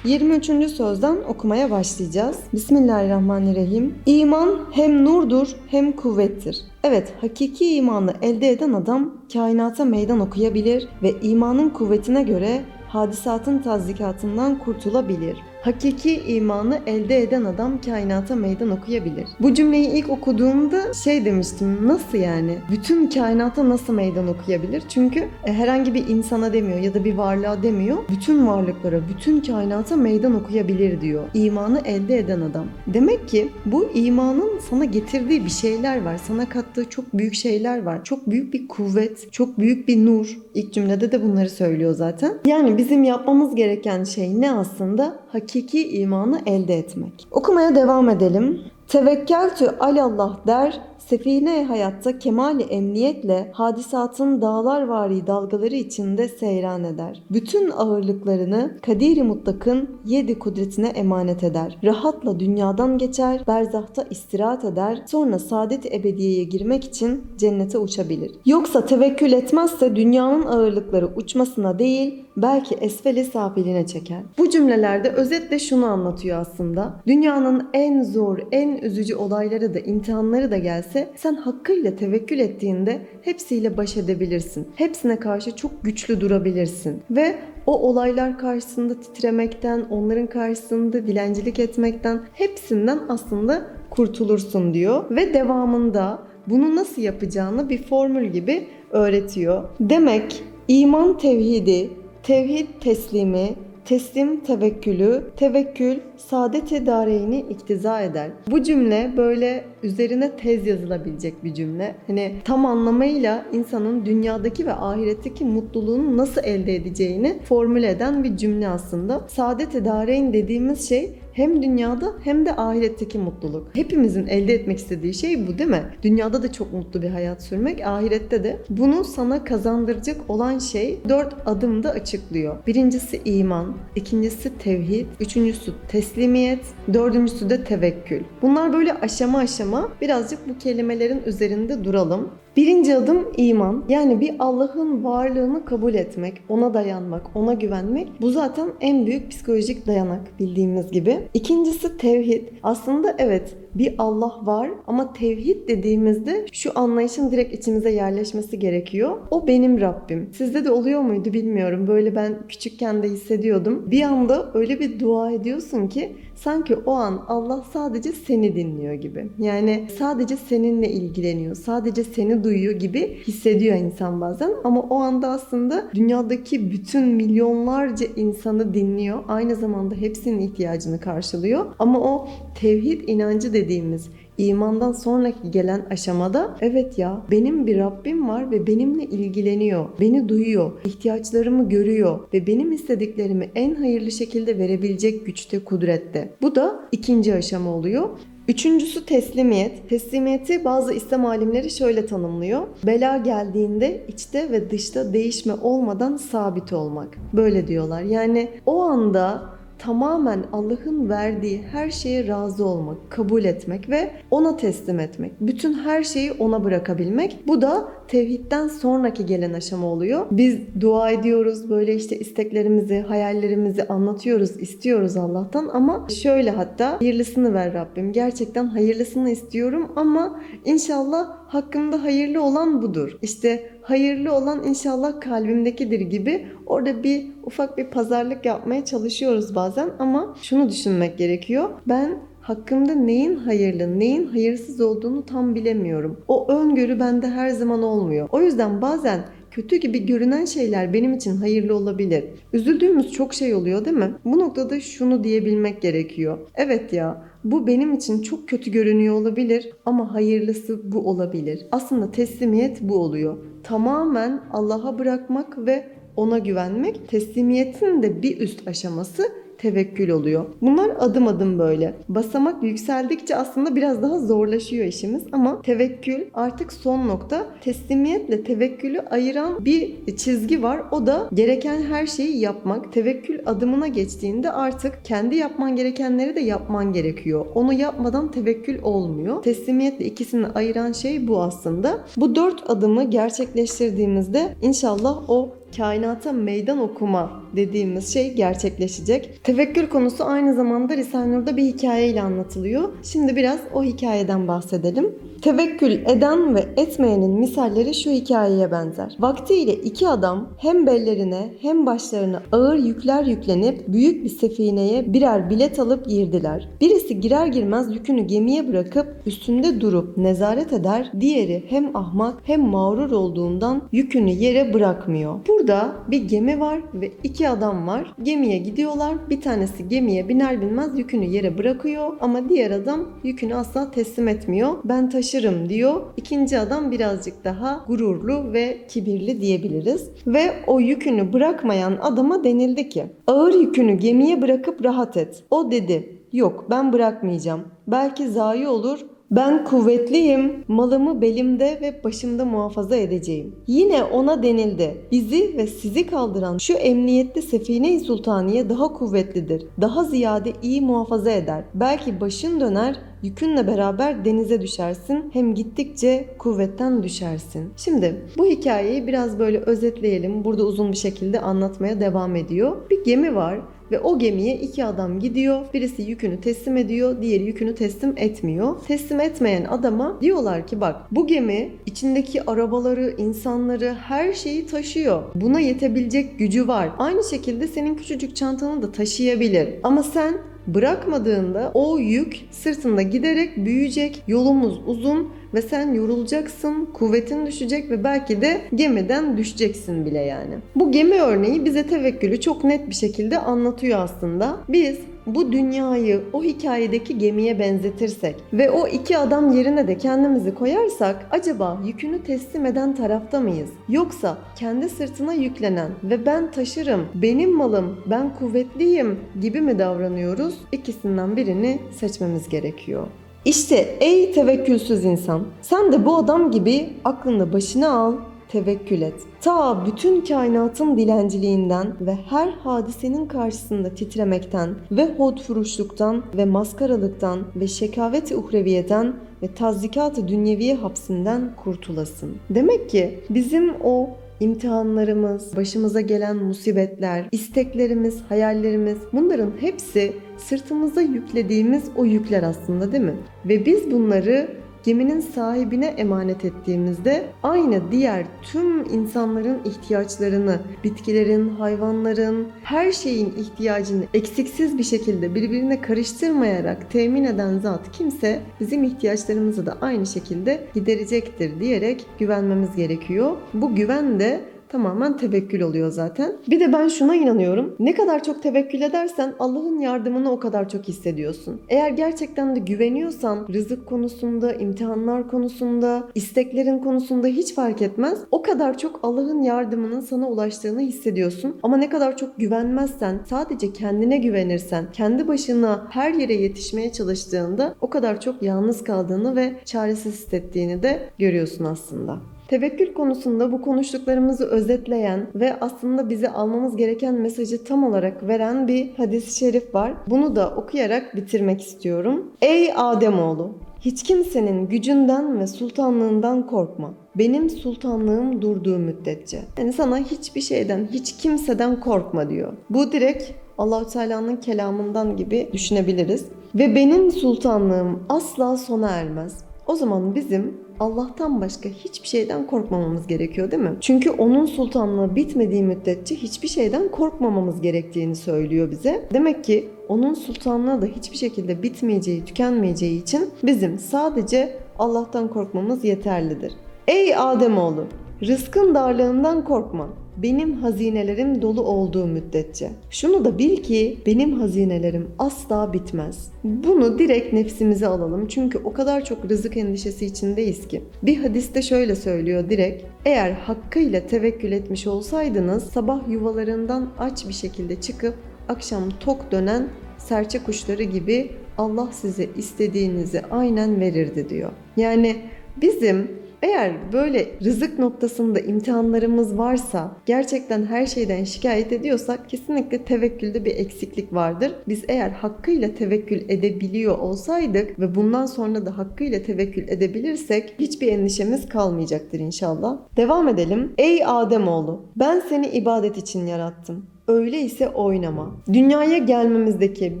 23. 0.04 0.70
sözden 0.70 1.16
okumaya 1.28 1.70
başlayacağız. 1.70 2.38
Bismillahirrahmanirrahim. 2.52 3.94
İman 4.06 4.60
hem 4.72 5.04
nurdur 5.04 5.48
hem 5.68 5.92
kuvvettir. 5.92 6.60
Evet, 6.82 7.12
hakiki 7.20 7.76
imanı 7.76 8.14
elde 8.22 8.48
eden 8.48 8.72
adam 8.72 9.14
kainata 9.32 9.84
meydan 9.84 10.20
okuyabilir 10.20 10.88
ve 11.02 11.12
imanın 11.22 11.68
kuvvetine 11.70 12.22
göre 12.22 12.64
hadisatın 12.88 13.58
tazikatından 13.58 14.58
kurtulabilir. 14.58 15.36
Hakiki 15.64 16.22
imanı 16.26 16.78
elde 16.86 17.22
eden 17.22 17.44
adam 17.44 17.80
kainata 17.80 18.36
meydan 18.36 18.70
okuyabilir. 18.70 19.26
Bu 19.40 19.54
cümleyi 19.54 19.88
ilk 19.88 20.10
okuduğumda 20.10 20.94
şey 20.94 21.24
demiştim 21.24 21.88
nasıl 21.88 22.18
yani? 22.18 22.58
Bütün 22.70 23.06
kainata 23.06 23.68
nasıl 23.68 23.92
meydan 23.92 24.28
okuyabilir? 24.28 24.82
Çünkü 24.88 25.28
e, 25.44 25.52
herhangi 25.52 25.94
bir 25.94 26.08
insana 26.08 26.52
demiyor 26.52 26.78
ya 26.78 26.94
da 26.94 27.04
bir 27.04 27.14
varlığa 27.14 27.62
demiyor. 27.62 27.96
Bütün 28.10 28.46
varlıklara, 28.46 29.00
bütün 29.08 29.40
kainata 29.40 29.96
meydan 29.96 30.34
okuyabilir 30.34 31.00
diyor. 31.00 31.24
İmanı 31.34 31.80
elde 31.84 32.18
eden 32.18 32.40
adam. 32.40 32.66
Demek 32.86 33.28
ki 33.28 33.48
bu 33.66 33.90
imanın 33.94 34.60
sana 34.70 34.84
getirdiği 34.84 35.44
bir 35.44 35.50
şeyler 35.50 36.02
var. 36.02 36.20
Sana 36.26 36.48
kattığı 36.48 36.90
çok 36.90 37.04
büyük 37.14 37.34
şeyler 37.34 37.82
var. 37.82 38.04
Çok 38.04 38.30
büyük 38.30 38.54
bir 38.54 38.68
kuvvet, 38.68 39.32
çok 39.32 39.58
büyük 39.58 39.88
bir 39.88 40.06
nur. 40.06 40.38
İlk 40.54 40.72
cümlede 40.72 41.12
de 41.12 41.22
bunları 41.22 41.50
söylüyor 41.50 41.94
zaten. 41.94 42.34
Yani 42.46 42.78
bizim 42.78 43.04
yapmamız 43.04 43.54
gereken 43.54 44.04
şey 44.04 44.40
ne 44.40 44.52
aslında? 44.52 45.23
Hakiki 45.34 45.88
imanı 45.88 46.40
elde 46.46 46.78
etmek. 46.78 47.26
Okumaya 47.30 47.74
devam 47.74 48.08
edelim. 48.08 48.60
Tevekkeltü 48.88 49.76
alallah 49.80 50.46
der, 50.46 50.80
sefine 51.08 51.64
hayatta 51.64 52.18
kemali 52.18 52.62
emniyetle 52.62 53.50
hadisatın 53.52 54.42
dağlar 54.42 54.82
vari 54.86 55.26
dalgaları 55.26 55.74
içinde 55.74 56.28
seyran 56.28 56.84
eder. 56.84 57.22
Bütün 57.30 57.70
ağırlıklarını 57.70 58.76
kadiri 58.82 59.22
mutlakın 59.22 59.88
yedi 60.06 60.38
kudretine 60.38 60.88
emanet 60.88 61.44
eder. 61.44 61.78
Rahatla 61.84 62.40
dünyadan 62.40 62.98
geçer, 62.98 63.44
berzahta 63.46 64.04
istirahat 64.10 64.64
eder, 64.64 65.02
sonra 65.06 65.38
saadet 65.38 65.92
ebediyeye 65.92 66.44
girmek 66.44 66.84
için 66.84 67.22
cennete 67.38 67.78
uçabilir. 67.78 68.30
Yoksa 68.46 68.86
tevekkül 68.86 69.32
etmezse 69.32 69.96
dünyanın 69.96 70.46
ağırlıkları 70.46 71.06
uçmasına 71.06 71.78
değil, 71.78 72.24
belki 72.36 72.74
esfeli 72.74 73.24
safiline 73.24 73.86
çeker. 73.86 74.22
Bu 74.38 74.50
cümlelerde 74.50 75.10
özetle 75.10 75.58
şunu 75.58 75.86
anlatıyor 75.86 76.38
aslında. 76.38 77.00
Dünyanın 77.06 77.68
en 77.72 78.02
zor, 78.02 78.38
en 78.52 78.76
üzücü 78.76 79.16
olayları 79.16 79.74
da, 79.74 79.78
imtihanları 79.78 80.50
da 80.50 80.58
gelse 80.58 80.93
sen 81.16 81.34
hakkıyla 81.34 81.96
tevekkül 81.96 82.38
ettiğinde 82.38 83.00
hepsiyle 83.22 83.76
baş 83.76 83.96
edebilirsin. 83.96 84.68
Hepsine 84.76 85.18
karşı 85.18 85.56
çok 85.56 85.84
güçlü 85.84 86.20
durabilirsin. 86.20 87.02
Ve 87.10 87.34
o 87.66 87.88
olaylar 87.88 88.38
karşısında 88.38 89.00
titremekten, 89.00 89.80
onların 89.90 90.26
karşısında 90.26 91.06
dilencilik 91.06 91.58
etmekten 91.58 92.20
hepsinden 92.32 92.98
aslında 93.08 93.66
kurtulursun 93.90 94.74
diyor. 94.74 95.04
Ve 95.10 95.34
devamında 95.34 96.22
bunu 96.46 96.76
nasıl 96.76 97.02
yapacağını 97.02 97.68
bir 97.68 97.82
formül 97.82 98.26
gibi 98.26 98.66
öğretiyor. 98.90 99.64
Demek 99.80 100.42
iman 100.68 101.18
tevhidi, 101.18 101.90
tevhid 102.22 102.66
teslimi, 102.80 103.54
teslim 103.84 104.40
tevekkülü, 104.40 105.24
tevekkül 105.36 105.98
saadet-i 106.16 106.86
dareyni 106.86 107.40
iktiza 107.40 108.00
eder. 108.00 108.30
Bu 108.50 108.62
cümle 108.62 109.12
böyle 109.16 109.64
üzerine 109.82 110.36
tez 110.36 110.66
yazılabilecek 110.66 111.44
bir 111.44 111.54
cümle. 111.54 111.94
Hani 112.06 112.34
tam 112.44 112.66
anlamıyla 112.66 113.46
insanın 113.52 114.06
dünyadaki 114.06 114.66
ve 114.66 114.72
ahiretteki 114.72 115.44
mutluluğunu 115.44 116.16
nasıl 116.16 116.40
elde 116.44 116.74
edeceğini 116.74 117.38
formüle 117.44 117.90
eden 117.90 118.24
bir 118.24 118.36
cümle 118.36 118.68
aslında. 118.68 119.24
Saadet-i 119.28 119.84
dareyn 119.84 120.32
dediğimiz 120.32 120.88
şey 120.88 121.18
hem 121.34 121.62
dünyada 121.62 122.12
hem 122.24 122.46
de 122.46 122.56
ahiretteki 122.56 123.18
mutluluk. 123.18 123.66
Hepimizin 123.74 124.26
elde 124.26 124.54
etmek 124.54 124.78
istediği 124.78 125.14
şey 125.14 125.46
bu 125.46 125.58
değil 125.58 125.70
mi? 125.70 125.82
Dünyada 126.02 126.42
da 126.42 126.52
çok 126.52 126.72
mutlu 126.72 127.02
bir 127.02 127.10
hayat 127.10 127.42
sürmek, 127.42 127.86
ahirette 127.86 128.44
de. 128.44 128.58
Bunu 128.70 129.04
sana 129.04 129.44
kazandıracak 129.44 130.16
olan 130.28 130.58
şey 130.58 131.00
dört 131.08 131.34
adımda 131.46 131.90
açıklıyor. 131.90 132.56
Birincisi 132.66 133.20
iman, 133.24 133.76
ikincisi 133.96 134.58
tevhid, 134.58 135.06
üçüncüsü 135.20 135.72
teslimiyet, 135.88 136.60
dördüncüsü 136.94 137.50
de 137.50 137.64
tevekkül. 137.64 138.22
Bunlar 138.42 138.72
böyle 138.72 138.94
aşama 138.94 139.38
aşama 139.38 139.88
birazcık 140.00 140.48
bu 140.48 140.58
kelimelerin 140.58 141.22
üzerinde 141.26 141.84
duralım. 141.84 142.30
Birinci 142.56 142.96
adım 142.96 143.32
iman. 143.36 143.84
Yani 143.88 144.20
bir 144.20 144.34
Allah'ın 144.38 145.04
varlığını 145.04 145.64
kabul 145.64 145.94
etmek, 145.94 146.42
ona 146.48 146.74
dayanmak, 146.74 147.36
ona 147.36 147.54
güvenmek. 147.54 148.08
Bu 148.20 148.30
zaten 148.30 148.68
en 148.80 149.06
büyük 149.06 149.30
psikolojik 149.30 149.86
dayanak 149.86 150.38
bildiğimiz 150.40 150.90
gibi. 150.90 151.18
İkincisi 151.34 151.96
tevhid. 151.96 152.42
Aslında 152.62 153.14
evet 153.18 153.56
bir 153.74 153.94
Allah 153.98 154.40
var 154.42 154.70
ama 154.86 155.12
tevhid 155.12 155.68
dediğimizde 155.68 156.46
şu 156.52 156.70
anlayışın 156.74 157.30
direkt 157.30 157.54
içimize 157.54 157.90
yerleşmesi 157.90 158.58
gerekiyor. 158.58 159.16
O 159.30 159.46
benim 159.46 159.80
Rabbim. 159.80 160.30
Sizde 160.32 160.64
de 160.64 160.70
oluyor 160.70 161.00
muydu 161.00 161.32
bilmiyorum. 161.32 161.86
Böyle 161.86 162.16
ben 162.16 162.34
küçükken 162.48 163.02
de 163.02 163.08
hissediyordum. 163.08 163.90
Bir 163.90 164.02
anda 164.02 164.50
öyle 164.54 164.80
bir 164.80 165.00
dua 165.00 165.32
ediyorsun 165.32 165.88
ki 165.88 166.12
sanki 166.44 166.76
o 166.76 166.92
an 166.92 167.24
Allah 167.28 167.64
sadece 167.72 168.12
seni 168.12 168.56
dinliyor 168.56 168.94
gibi. 168.94 169.30
Yani 169.38 169.88
sadece 169.98 170.36
seninle 170.36 170.90
ilgileniyor. 170.90 171.54
Sadece 171.54 172.04
seni 172.04 172.44
duyuyor 172.44 172.74
gibi 172.74 173.18
hissediyor 173.26 173.76
insan 173.76 174.20
bazen. 174.20 174.50
Ama 174.64 174.80
o 174.80 174.96
anda 174.96 175.28
aslında 175.28 175.84
dünyadaki 175.94 176.70
bütün 176.70 177.08
milyonlarca 177.08 178.06
insanı 178.16 178.74
dinliyor. 178.74 179.24
Aynı 179.28 179.54
zamanda 179.54 179.94
hepsinin 179.94 180.40
ihtiyacını 180.40 181.00
karşılıyor. 181.00 181.66
Ama 181.78 182.00
o 182.00 182.28
tevhid 182.60 183.08
inancı 183.08 183.52
dediğimiz 183.52 184.08
imandan 184.38 184.92
sonraki 184.92 185.50
gelen 185.50 185.86
aşamada 185.90 186.56
evet 186.60 186.98
ya 186.98 187.22
benim 187.30 187.66
bir 187.66 187.78
Rabbim 187.78 188.28
var 188.28 188.50
ve 188.50 188.66
benimle 188.66 189.04
ilgileniyor. 189.04 189.86
Beni 190.00 190.28
duyuyor. 190.28 190.72
ihtiyaçlarımı 190.84 191.68
görüyor 191.68 192.18
ve 192.34 192.46
benim 192.46 192.72
istediklerimi 192.72 193.50
en 193.54 193.74
hayırlı 193.74 194.10
şekilde 194.10 194.58
verebilecek 194.58 195.26
güçte, 195.26 195.64
kudrette. 195.64 196.32
Bu 196.42 196.54
da 196.54 196.88
ikinci 196.92 197.34
aşama 197.34 197.70
oluyor. 197.70 198.08
Üçüncüsü 198.48 199.06
teslimiyet. 199.06 199.88
Teslimiyeti 199.88 200.64
bazı 200.64 200.92
İslam 200.92 201.26
alimleri 201.26 201.70
şöyle 201.70 202.06
tanımlıyor. 202.06 202.62
Bela 202.86 203.16
geldiğinde 203.16 204.04
içte 204.08 204.50
ve 204.50 204.70
dışta 204.70 205.12
değişme 205.12 205.54
olmadan 205.62 206.16
sabit 206.16 206.72
olmak. 206.72 207.18
Böyle 207.32 207.68
diyorlar. 207.68 208.02
Yani 208.02 208.48
o 208.66 208.82
anda 208.82 209.42
tamamen 209.78 210.44
Allah'ın 210.52 211.08
verdiği 211.08 211.62
her 211.62 211.90
şeye 211.90 212.28
razı 212.28 212.64
olmak, 212.64 213.10
kabul 213.10 213.44
etmek 213.44 213.90
ve 213.90 214.10
ona 214.30 214.56
teslim 214.56 215.00
etmek. 215.00 215.32
Bütün 215.40 215.74
her 215.74 216.02
şeyi 216.02 216.32
ona 216.32 216.64
bırakabilmek. 216.64 217.38
Bu 217.46 217.62
da 217.62 217.88
tevhidden 218.08 218.68
sonraki 218.68 219.26
gelen 219.26 219.52
aşama 219.52 219.86
oluyor. 219.86 220.26
Biz 220.30 220.58
dua 220.80 221.10
ediyoruz, 221.10 221.70
böyle 221.70 221.94
işte 221.94 222.18
isteklerimizi, 222.18 223.00
hayallerimizi 223.00 223.88
anlatıyoruz, 223.88 224.50
istiyoruz 224.60 225.16
Allah'tan 225.16 225.68
ama 225.68 226.06
şöyle 226.08 226.50
hatta 226.50 227.00
hayırlısını 227.00 227.54
ver 227.54 227.74
Rabbim. 227.74 228.12
Gerçekten 228.12 228.66
hayırlısını 228.66 229.30
istiyorum 229.30 229.92
ama 229.96 230.40
inşallah 230.64 231.28
hakkımda 231.46 232.02
hayırlı 232.02 232.42
olan 232.42 232.82
budur. 232.82 233.18
İşte 233.22 233.70
hayırlı 233.82 234.32
olan 234.34 234.64
inşallah 234.64 235.20
kalbimdekidir 235.20 236.00
gibi 236.00 236.46
orada 236.66 237.02
bir 237.02 237.26
ufak 237.44 237.78
bir 237.78 237.84
pazarlık 237.84 238.46
yapmaya 238.46 238.84
çalışıyoruz 238.84 239.54
bazen 239.54 239.90
ama 239.98 240.36
şunu 240.42 240.68
düşünmek 240.68 241.18
gerekiyor. 241.18 241.68
Ben 241.88 242.18
hakkımda 242.44 242.94
neyin 242.94 243.36
hayırlı, 243.36 243.98
neyin 243.98 244.26
hayırsız 244.26 244.80
olduğunu 244.80 245.26
tam 245.26 245.54
bilemiyorum. 245.54 246.20
O 246.28 246.52
öngörü 246.52 247.00
bende 247.00 247.28
her 247.28 247.48
zaman 247.48 247.82
olmuyor. 247.82 248.28
O 248.32 248.40
yüzden 248.40 248.82
bazen 248.82 249.20
kötü 249.50 249.76
gibi 249.76 250.06
görünen 250.06 250.44
şeyler 250.44 250.92
benim 250.92 251.12
için 251.12 251.36
hayırlı 251.36 251.76
olabilir. 251.76 252.24
Üzüldüğümüz 252.52 253.12
çok 253.12 253.34
şey 253.34 253.54
oluyor 253.54 253.84
değil 253.84 253.96
mi? 253.96 254.14
Bu 254.24 254.38
noktada 254.38 254.80
şunu 254.80 255.24
diyebilmek 255.24 255.82
gerekiyor. 255.82 256.38
Evet 256.54 256.92
ya 256.92 257.24
bu 257.44 257.66
benim 257.66 257.92
için 257.92 258.22
çok 258.22 258.48
kötü 258.48 258.70
görünüyor 258.70 259.14
olabilir 259.14 259.72
ama 259.86 260.14
hayırlısı 260.14 260.92
bu 260.92 261.08
olabilir. 261.10 261.66
Aslında 261.72 262.10
teslimiyet 262.10 262.80
bu 262.80 262.96
oluyor. 262.96 263.36
Tamamen 263.62 264.40
Allah'a 264.52 264.98
bırakmak 264.98 265.66
ve 265.66 265.86
ona 266.16 266.38
güvenmek 266.38 267.08
teslimiyetin 267.08 268.02
de 268.02 268.22
bir 268.22 268.40
üst 268.40 268.68
aşaması 268.68 269.43
tevekkül 269.64 270.10
oluyor. 270.10 270.44
Bunlar 270.60 270.90
adım 270.98 271.28
adım 271.28 271.58
böyle. 271.58 271.94
Basamak 272.08 272.62
yükseldikçe 272.62 273.36
aslında 273.36 273.76
biraz 273.76 274.02
daha 274.02 274.18
zorlaşıyor 274.18 274.86
işimiz 274.86 275.22
ama 275.32 275.62
tevekkül 275.62 276.24
artık 276.34 276.72
son 276.72 277.08
nokta. 277.08 277.46
Teslimiyetle 277.60 278.44
tevekkülü 278.44 279.00
ayıran 279.00 279.64
bir 279.64 279.94
çizgi 280.16 280.62
var. 280.62 280.82
O 280.90 281.06
da 281.06 281.28
gereken 281.34 281.82
her 281.82 282.06
şeyi 282.06 282.40
yapmak. 282.40 282.92
Tevekkül 282.92 283.40
adımına 283.46 283.86
geçtiğinde 283.86 284.52
artık 284.52 285.04
kendi 285.04 285.36
yapman 285.36 285.76
gerekenleri 285.76 286.36
de 286.36 286.40
yapman 286.40 286.92
gerekiyor. 286.92 287.46
Onu 287.54 287.72
yapmadan 287.72 288.30
tevekkül 288.30 288.82
olmuyor. 288.82 289.42
Teslimiyetle 289.42 290.04
ikisini 290.04 290.46
ayıran 290.46 290.92
şey 290.92 291.28
bu 291.28 291.42
aslında. 291.42 292.04
Bu 292.16 292.34
dört 292.34 292.70
adımı 292.70 293.10
gerçekleştirdiğimizde 293.10 294.54
inşallah 294.62 295.30
o 295.30 295.48
kainata 295.76 296.32
meydan 296.32 296.78
okuma 296.78 297.42
dediğimiz 297.56 298.12
şey 298.12 298.34
gerçekleşecek. 298.34 299.44
Tevekkül 299.44 299.88
konusu 299.88 300.24
aynı 300.24 300.54
zamanda 300.54 300.96
Risale-i 300.96 301.32
Nur'da 301.32 301.56
bir 301.56 301.62
hikayeyle 301.62 302.22
anlatılıyor. 302.22 302.88
Şimdi 303.02 303.36
biraz 303.36 303.58
o 303.74 303.84
hikayeden 303.84 304.48
bahsedelim. 304.48 305.14
Tevekkül 305.42 305.92
eden 305.92 306.54
ve 306.54 306.64
etmeyenin 306.76 307.38
misalleri 307.38 307.94
şu 307.94 308.10
hikayeye 308.10 308.70
benzer. 308.70 309.16
Vaktiyle 309.18 309.74
iki 309.74 310.08
adam 310.08 310.48
hem 310.58 310.86
bellerine 310.86 311.48
hem 311.60 311.86
başlarına 311.86 312.42
ağır 312.52 312.76
yükler 312.76 313.24
yüklenip 313.24 313.88
büyük 313.88 314.24
bir 314.24 314.28
sefineye 314.28 315.12
birer 315.12 315.50
bilet 315.50 315.78
alıp 315.78 316.08
girdiler. 316.08 316.68
Birisi 316.80 317.20
girer 317.20 317.46
girmez 317.46 317.94
yükünü 317.94 318.22
gemiye 318.22 318.68
bırakıp 318.68 319.06
üstünde 319.26 319.80
durup 319.80 320.16
nezaret 320.16 320.72
eder, 320.72 321.12
diğeri 321.20 321.64
hem 321.68 321.96
ahmak 321.96 322.34
hem 322.44 322.60
mağrur 322.60 323.10
olduğundan 323.10 323.82
yükünü 323.92 324.30
yere 324.30 324.74
bırakmıyor. 324.74 325.40
Burada 325.48 325.63
bir 326.10 326.22
gemi 326.28 326.60
var 326.60 326.80
ve 326.94 327.12
iki 327.22 327.48
adam 327.48 327.86
var. 327.86 328.14
Gemiye 328.22 328.58
gidiyorlar. 328.58 329.14
Bir 329.30 329.40
tanesi 329.40 329.88
gemiye 329.88 330.28
biner 330.28 330.60
binmez 330.60 330.98
yükünü 330.98 331.24
yere 331.24 331.58
bırakıyor 331.58 332.16
ama 332.20 332.48
diğer 332.48 332.70
adam 332.70 333.08
yükünü 333.24 333.54
asla 333.54 333.90
teslim 333.90 334.28
etmiyor. 334.28 334.74
Ben 334.84 335.10
taşırım 335.10 335.68
diyor. 335.68 336.02
İkinci 336.16 336.58
adam 336.58 336.90
birazcık 336.90 337.44
daha 337.44 337.84
gururlu 337.88 338.52
ve 338.52 338.86
kibirli 338.88 339.40
diyebiliriz. 339.40 340.10
Ve 340.26 340.52
o 340.66 340.80
yükünü 340.80 341.32
bırakmayan 341.32 341.98
adama 342.00 342.44
denildi 342.44 342.88
ki 342.88 343.04
ağır 343.26 343.54
yükünü 343.54 343.92
gemiye 343.92 344.42
bırakıp 344.42 344.84
rahat 344.84 345.16
et. 345.16 345.44
O 345.50 345.70
dedi 345.70 346.18
yok 346.32 346.66
ben 346.70 346.92
bırakmayacağım. 346.92 347.60
Belki 347.86 348.28
zayi 348.28 348.68
olur 348.68 349.00
ben 349.30 349.64
kuvvetliyim, 349.64 350.64
malımı 350.68 351.20
belimde 351.20 351.78
ve 351.82 352.04
başımda 352.04 352.44
muhafaza 352.44 352.96
edeceğim. 352.96 353.54
Yine 353.66 354.02
ona 354.02 354.42
denildi. 354.42 354.96
Bizi 355.12 355.54
ve 355.56 355.66
sizi 355.66 356.06
kaldıran 356.06 356.58
şu 356.58 356.72
emniyetli 356.72 357.42
Sefine-i 357.42 358.00
Sultaniye 358.00 358.68
daha 358.68 358.92
kuvvetlidir. 358.92 359.66
Daha 359.80 360.04
ziyade 360.04 360.52
iyi 360.62 360.80
muhafaza 360.80 361.30
eder. 361.30 361.64
Belki 361.74 362.20
başın 362.20 362.60
döner, 362.60 362.96
yükünle 363.22 363.66
beraber 363.66 364.24
denize 364.24 364.60
düşersin. 364.60 365.30
Hem 365.32 365.54
gittikçe 365.54 366.26
kuvvetten 366.38 367.02
düşersin. 367.02 367.72
Şimdi 367.76 368.24
bu 368.38 368.46
hikayeyi 368.46 369.06
biraz 369.06 369.38
böyle 369.38 369.58
özetleyelim. 369.58 370.44
Burada 370.44 370.64
uzun 370.64 370.92
bir 370.92 370.96
şekilde 370.96 371.40
anlatmaya 371.40 372.00
devam 372.00 372.36
ediyor. 372.36 372.76
Bir 372.90 373.04
gemi 373.04 373.36
var 373.36 373.60
ve 373.90 373.98
o 373.98 374.18
gemiye 374.18 374.56
iki 374.56 374.84
adam 374.84 375.20
gidiyor. 375.20 375.66
Birisi 375.74 376.02
yükünü 376.02 376.40
teslim 376.40 376.76
ediyor, 376.76 377.22
diğeri 377.22 377.44
yükünü 377.44 377.74
teslim 377.74 378.14
etmiyor. 378.16 378.76
Teslim 378.86 379.20
etmeyen 379.20 379.64
adama 379.64 380.18
diyorlar 380.20 380.66
ki 380.66 380.80
bak 380.80 380.96
bu 381.10 381.26
gemi 381.26 381.70
içindeki 381.86 382.50
arabaları, 382.50 383.14
insanları, 383.18 383.94
her 383.94 384.32
şeyi 384.32 384.66
taşıyor. 384.66 385.22
Buna 385.34 385.60
yetebilecek 385.60 386.38
gücü 386.38 386.68
var. 386.68 386.90
Aynı 386.98 387.24
şekilde 387.24 387.68
senin 387.68 387.94
küçücük 387.94 388.36
çantanı 388.36 388.82
da 388.82 388.92
taşıyabilir. 388.92 389.68
Ama 389.82 390.02
sen 390.02 390.34
bırakmadığında 390.66 391.70
o 391.74 391.98
yük 391.98 392.40
sırtında 392.50 393.02
giderek 393.02 393.56
büyüyecek. 393.56 394.22
Yolumuz 394.28 394.80
uzun 394.86 395.28
ve 395.54 395.62
sen 395.62 395.94
yorulacaksın, 395.94 396.88
kuvvetin 396.94 397.46
düşecek 397.46 397.90
ve 397.90 398.04
belki 398.04 398.40
de 398.40 398.60
gemiden 398.74 399.36
düşeceksin 399.36 400.06
bile 400.06 400.20
yani. 400.20 400.54
Bu 400.76 400.92
gemi 400.92 401.14
örneği 401.14 401.64
bize 401.64 401.86
tevekkülü 401.86 402.40
çok 402.40 402.64
net 402.64 402.88
bir 402.88 402.94
şekilde 402.94 403.38
anlatıyor 403.38 403.98
aslında. 403.98 404.56
Biz 404.68 404.98
bu 405.26 405.52
dünyayı 405.52 406.22
o 406.32 406.44
hikayedeki 406.44 407.18
gemiye 407.18 407.58
benzetirsek 407.58 408.36
ve 408.52 408.70
o 408.70 408.88
iki 408.88 409.18
adam 409.18 409.52
yerine 409.52 409.88
de 409.88 409.98
kendimizi 409.98 410.54
koyarsak 410.54 411.26
acaba 411.30 411.80
yükünü 411.86 412.22
teslim 412.22 412.66
eden 412.66 412.94
tarafta 412.94 413.40
mıyız? 413.40 413.70
Yoksa 413.88 414.38
kendi 414.56 414.88
sırtına 414.88 415.32
yüklenen 415.32 415.90
ve 416.04 416.26
ben 416.26 416.50
taşırım, 416.50 417.06
benim 417.14 417.56
malım, 417.56 417.96
ben 418.06 418.34
kuvvetliyim 418.34 419.18
gibi 419.40 419.60
mi 419.60 419.78
davranıyoruz? 419.78 420.54
İkisinden 420.72 421.36
birini 421.36 421.78
seçmemiz 422.00 422.48
gerekiyor. 422.48 423.06
İşte 423.44 423.96
ey 424.00 424.32
tevekkülsüz 424.32 425.04
insan, 425.04 425.46
sen 425.62 425.92
de 425.92 426.06
bu 426.06 426.16
adam 426.16 426.50
gibi 426.50 426.90
aklını 427.04 427.52
başına 427.52 427.90
al, 427.90 428.14
tevekkül 428.48 429.02
et. 429.02 429.14
Ta 429.40 429.86
bütün 429.86 430.20
kainatın 430.20 430.96
dilenciliğinden 430.96 431.96
ve 432.00 432.14
her 432.30 432.48
hadisenin 432.48 433.26
karşısında 433.26 433.94
titremekten 433.94 434.74
ve 434.90 435.14
hodfuruşluktan 435.18 436.22
ve 436.36 436.44
maskaralıktan 436.44 437.40
ve 437.56 437.68
şekavet-i 437.68 438.36
uhreviyeden 438.36 439.14
ve 439.42 439.54
tazdikat-ı 439.54 440.28
dünyeviye 440.28 440.74
hapsinden 440.74 441.52
kurtulasın. 441.64 442.36
Demek 442.50 442.90
ki 442.90 443.20
bizim 443.30 443.74
o 443.84 444.10
imtihanlarımız, 444.40 445.56
başımıza 445.56 446.00
gelen 446.00 446.36
musibetler, 446.36 447.24
isteklerimiz, 447.32 448.22
hayallerimiz 448.28 448.98
bunların 449.12 449.52
hepsi 449.60 450.12
sırtımıza 450.36 451.00
yüklediğimiz 451.00 451.84
o 451.96 452.04
yükler 452.04 452.42
aslında 452.42 452.92
değil 452.92 453.04
mi? 453.04 453.16
Ve 453.44 453.66
biz 453.66 453.90
bunları 453.90 454.63
geminin 454.84 455.20
sahibine 455.20 455.86
emanet 455.86 456.44
ettiğimizde 456.44 457.24
aynı 457.42 457.92
diğer 457.92 458.26
tüm 458.42 458.84
insanların 458.84 459.58
ihtiyaçlarını, 459.64 460.60
bitkilerin, 460.84 461.48
hayvanların, 461.48 462.48
her 462.62 462.92
şeyin 462.92 463.34
ihtiyacını 463.38 464.04
eksiksiz 464.14 464.78
bir 464.78 464.82
şekilde 464.82 465.34
birbirine 465.34 465.80
karıştırmayarak 465.80 466.90
temin 466.90 467.24
eden 467.24 467.58
zat 467.58 467.92
kimse 467.92 468.40
bizim 468.60 468.84
ihtiyaçlarımızı 468.84 469.66
da 469.66 469.78
aynı 469.80 470.06
şekilde 470.06 470.66
giderecektir 470.74 471.60
diyerek 471.60 472.06
güvenmemiz 472.18 472.76
gerekiyor. 472.76 473.36
Bu 473.54 473.74
güven 473.74 474.20
de 474.20 474.40
tamamen 474.68 475.16
tevekkül 475.16 475.60
oluyor 475.60 475.90
zaten. 475.90 476.32
Bir 476.50 476.60
de 476.60 476.72
ben 476.72 476.88
şuna 476.88 477.16
inanıyorum. 477.16 477.76
Ne 477.78 477.94
kadar 477.94 478.22
çok 478.22 478.42
tevekkül 478.42 478.80
edersen 478.80 479.34
Allah'ın 479.38 479.78
yardımını 479.78 480.30
o 480.30 480.38
kadar 480.38 480.68
çok 480.68 480.88
hissediyorsun. 480.88 481.60
Eğer 481.68 481.90
gerçekten 481.90 482.56
de 482.56 482.60
güveniyorsan 482.60 483.46
rızık 483.54 483.86
konusunda, 483.86 484.52
imtihanlar 484.52 485.28
konusunda, 485.28 486.08
isteklerin 486.14 486.78
konusunda 486.78 487.26
hiç 487.26 487.54
fark 487.54 487.82
etmez. 487.82 488.18
O 488.30 488.42
kadar 488.42 488.78
çok 488.78 489.00
Allah'ın 489.02 489.42
yardımının 489.42 490.00
sana 490.00 490.28
ulaştığını 490.28 490.80
hissediyorsun. 490.80 491.56
Ama 491.62 491.76
ne 491.76 491.88
kadar 491.88 492.16
çok 492.16 492.38
güvenmezsen, 492.38 493.20
sadece 493.30 493.72
kendine 493.72 494.16
güvenirsen, 494.16 494.92
kendi 494.92 495.28
başına 495.28 495.86
her 495.90 496.14
yere 496.14 496.34
yetişmeye 496.34 496.92
çalıştığında 496.92 497.74
o 497.80 497.90
kadar 497.90 498.20
çok 498.20 498.42
yalnız 498.42 498.84
kaldığını 498.84 499.36
ve 499.36 499.52
çaresiz 499.64 500.14
hissettiğini 500.14 500.82
de 500.82 501.08
görüyorsun 501.18 501.64
aslında. 501.64 502.18
Tevekkül 502.54 502.94
konusunda 502.94 503.52
bu 503.52 503.62
konuştuklarımızı 503.62 504.46
özetleyen 504.46 505.26
ve 505.34 505.60
aslında 505.60 506.10
bize 506.10 506.28
almamız 506.28 506.76
gereken 506.76 507.14
mesajı 507.14 507.64
tam 507.64 507.84
olarak 507.84 508.28
veren 508.28 508.68
bir 508.68 508.94
hadis-i 508.94 509.38
şerif 509.38 509.74
var. 509.74 509.94
Bunu 510.10 510.36
da 510.36 510.50
okuyarak 510.50 511.16
bitirmek 511.16 511.60
istiyorum. 511.60 512.32
Ey 512.42 512.72
Ademoğlu! 512.76 513.58
Hiç 513.80 514.02
kimsenin 514.02 514.68
gücünden 514.68 515.40
ve 515.40 515.46
sultanlığından 515.46 516.46
korkma. 516.46 516.94
Benim 517.14 517.50
sultanlığım 517.50 518.42
durduğu 518.42 518.78
müddetçe. 518.78 519.42
Yani 519.58 519.72
sana 519.72 519.98
hiçbir 519.98 520.40
şeyden, 520.40 520.88
hiç 520.92 521.16
kimseden 521.16 521.80
korkma 521.80 522.30
diyor. 522.30 522.52
Bu 522.70 522.92
direkt 522.92 523.30
Allahu 523.58 523.88
Teala'nın 523.88 524.36
kelamından 524.36 525.16
gibi 525.16 525.48
düşünebiliriz. 525.52 526.26
Ve 526.54 526.74
benim 526.74 527.10
sultanlığım 527.10 528.02
asla 528.08 528.56
sona 528.56 528.90
ermez. 528.90 529.44
O 529.66 529.76
zaman 529.76 530.14
bizim 530.14 530.63
Allah'tan 530.80 531.40
başka 531.40 531.68
hiçbir 531.68 532.08
şeyden 532.08 532.46
korkmamamız 532.46 533.06
gerekiyor 533.06 533.50
değil 533.50 533.62
mi? 533.62 533.76
Çünkü 533.80 534.10
onun 534.10 534.46
sultanlığı 534.46 535.16
bitmediği 535.16 535.62
müddetçe 535.62 536.14
hiçbir 536.14 536.48
şeyden 536.48 536.88
korkmamamız 536.88 537.60
gerektiğini 537.60 538.16
söylüyor 538.16 538.70
bize. 538.70 539.08
Demek 539.12 539.44
ki 539.44 539.68
onun 539.88 540.14
sultanlığı 540.14 540.82
da 540.82 540.86
hiçbir 540.86 541.16
şekilde 541.16 541.62
bitmeyeceği, 541.62 542.24
tükenmeyeceği 542.24 543.02
için 543.02 543.30
bizim 543.42 543.78
sadece 543.78 544.56
Allah'tan 544.78 545.28
korkmamız 545.28 545.84
yeterlidir. 545.84 546.52
Ey 546.88 547.16
Ademoğlu! 547.16 547.86
Rızkın 548.22 548.74
darlığından 548.74 549.44
korkma. 549.44 549.88
Benim 550.16 550.52
hazinelerim 550.52 551.42
dolu 551.42 551.62
olduğu 551.62 552.06
müddetçe. 552.06 552.70
Şunu 552.90 553.24
da 553.24 553.38
bil 553.38 553.56
ki 553.56 553.98
benim 554.06 554.32
hazinelerim 554.32 555.08
asla 555.18 555.72
bitmez. 555.72 556.30
Bunu 556.44 556.98
direkt 556.98 557.32
nefsimize 557.32 557.86
alalım. 557.86 558.26
Çünkü 558.26 558.58
o 558.58 558.72
kadar 558.72 559.04
çok 559.04 559.30
rızık 559.30 559.56
endişesi 559.56 560.06
içindeyiz 560.06 560.68
ki. 560.68 560.82
Bir 561.02 561.16
hadiste 561.16 561.62
şöyle 561.62 561.96
söylüyor 561.96 562.50
direkt. 562.50 562.84
Eğer 563.04 563.30
hakkıyla 563.30 564.06
tevekkül 564.06 564.52
etmiş 564.52 564.86
olsaydınız 564.86 565.64
sabah 565.64 566.08
yuvalarından 566.08 566.90
aç 566.98 567.28
bir 567.28 567.34
şekilde 567.34 567.80
çıkıp 567.80 568.14
akşam 568.48 568.90
tok 569.00 569.32
dönen 569.32 569.68
serçe 569.98 570.38
kuşları 570.38 570.82
gibi 570.82 571.30
Allah 571.58 571.88
size 571.92 572.28
istediğinizi 572.36 573.22
aynen 573.30 573.80
verirdi 573.80 574.28
diyor. 574.28 574.50
Yani 574.76 575.16
bizim 575.62 576.23
Eğer 576.44 576.92
böyle 576.92 577.28
rızık 577.44 577.78
noktasında 577.78 578.40
imtihanlarımız 578.40 579.38
varsa, 579.38 579.96
gerçekten 580.06 580.66
her 580.66 580.86
şeyden 580.86 581.24
şikayet 581.24 581.72
ediyorsak 581.72 582.30
kesinlikle 582.30 582.84
tevekkülde 582.84 583.44
bir 583.44 583.56
eksiklik 583.56 584.12
vardır. 584.12 584.54
Biz 584.68 584.84
eğer 584.88 585.10
hakkıyla 585.10 585.74
tevekkül 585.74 586.20
edebiliyor 586.28 586.98
olsaydık 586.98 587.80
ve 587.80 587.94
bundan 587.94 588.26
sonra 588.26 588.66
da 588.66 588.78
hakkıyla 588.78 589.22
tevekkül 589.22 589.68
edebilirsek 589.68 590.54
hiçbir 590.58 590.92
endişemiz 590.92 591.48
kalmayacaktır 591.48 592.20
inşallah. 592.20 592.78
Devam 592.96 593.28
edelim. 593.28 593.72
Ey 593.78 594.06
Ademoğlu, 594.06 594.82
ben 594.96 595.20
seni 595.28 595.46
ibadet 595.46 595.98
için 595.98 596.26
yarattım. 596.26 596.86
Öyleyse 597.08 597.68
oynama. 597.68 598.36
Dünyaya 598.52 598.98
gelmemizdeki 598.98 600.00